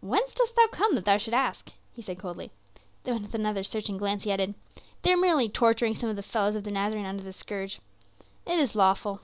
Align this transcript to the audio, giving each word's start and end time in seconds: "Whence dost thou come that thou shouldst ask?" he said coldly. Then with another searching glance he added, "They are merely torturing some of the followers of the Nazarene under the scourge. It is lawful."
"Whence 0.00 0.34
dost 0.34 0.56
thou 0.56 0.66
come 0.72 0.96
that 0.96 1.04
thou 1.04 1.18
shouldst 1.18 1.36
ask?" 1.38 1.72
he 1.92 2.02
said 2.02 2.18
coldly. 2.18 2.50
Then 3.04 3.22
with 3.22 3.32
another 3.32 3.62
searching 3.62 3.96
glance 3.96 4.24
he 4.24 4.32
added, 4.32 4.54
"They 5.02 5.12
are 5.12 5.16
merely 5.16 5.48
torturing 5.48 5.94
some 5.94 6.10
of 6.10 6.16
the 6.16 6.22
followers 6.24 6.56
of 6.56 6.64
the 6.64 6.72
Nazarene 6.72 7.06
under 7.06 7.22
the 7.22 7.32
scourge. 7.32 7.80
It 8.44 8.58
is 8.58 8.74
lawful." 8.74 9.20